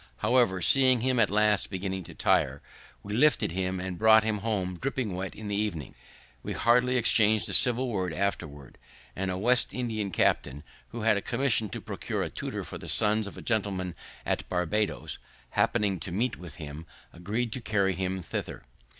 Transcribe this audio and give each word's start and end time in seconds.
However, 0.17 0.63
seeing 0.63 1.01
him 1.01 1.19
at 1.19 1.29
last 1.29 1.69
beginning 1.69 2.03
to 2.05 2.15
tire, 2.15 2.63
we 3.03 3.13
lifted 3.13 3.51
him 3.51 3.79
in 3.79 3.85
and 3.85 3.97
brought 3.99 4.23
him 4.23 4.39
home 4.39 4.79
dripping 4.79 5.13
wet 5.13 5.35
in 5.35 5.47
the 5.47 5.55
evening. 5.55 5.93
We 6.41 6.53
hardly 6.53 6.97
exchang'd 6.97 7.47
a 7.47 7.53
civil 7.53 7.87
word 7.87 8.11
afterwards, 8.11 8.77
and 9.15 9.29
a 9.29 9.37
West 9.37 9.75
India 9.75 10.09
captain, 10.09 10.63
who 10.87 11.01
had 11.01 11.17
a 11.17 11.21
commission 11.21 11.69
to 11.69 11.81
procure 11.81 12.23
a 12.23 12.31
tutor 12.31 12.63
for 12.63 12.79
the 12.79 12.89
sons 12.89 13.27
of 13.27 13.37
a 13.37 13.43
gentleman 13.43 13.93
at 14.25 14.49
Barbados, 14.49 15.19
happening 15.51 15.99
to 15.99 16.11
meet 16.11 16.35
with 16.35 16.55
him, 16.55 16.87
agreed 17.13 17.51
to 17.53 17.61
carry 17.61 17.93
him 17.93 18.23
thither. 18.23 18.63